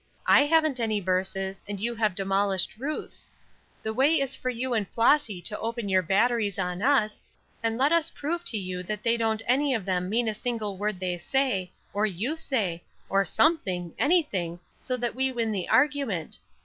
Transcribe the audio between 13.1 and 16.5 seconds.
something, anything, so that we win the argument.